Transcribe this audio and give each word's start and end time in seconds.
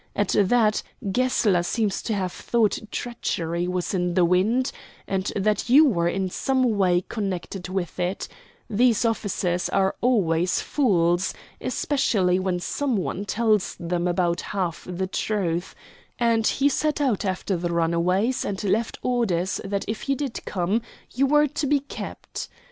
At 0.15 0.29
that 0.35 0.81
Gessler 1.11 1.61
seems 1.61 2.01
to 2.01 2.15
have 2.15 2.31
thought 2.31 2.79
treachery 2.89 3.67
was 3.67 3.93
in 3.93 4.15
the 4.15 4.25
wind, 4.25 4.71
and 5.07 5.31
that 5.35 5.69
you 5.69 5.85
were 5.87 6.07
in 6.07 6.27
some 6.31 6.75
way 6.75 7.03
connected 7.07 7.69
with 7.69 7.99
it 7.99 8.27
these 8.67 9.05
officers 9.05 9.69
are 9.69 9.95
always 10.01 10.59
fools, 10.59 11.35
especially 11.61 12.39
when 12.39 12.59
some 12.59 12.97
one 12.97 13.25
tells 13.25 13.75
them 13.79 14.07
about 14.07 14.41
half 14.41 14.87
the 14.89 15.05
truth 15.05 15.75
and 16.17 16.47
he 16.47 16.67
set 16.67 16.99
out 16.99 17.23
after 17.23 17.55
the 17.55 17.69
runaways, 17.71 18.43
and 18.43 18.63
left 18.63 18.97
orders 19.03 19.61
that 19.63 19.85
if 19.87 20.09
you 20.09 20.15
did 20.15 20.43
come 20.45 20.81
you 21.13 21.27
were 21.27 21.45
to 21.45 21.67
be 21.67 21.79
kept. 21.79 22.49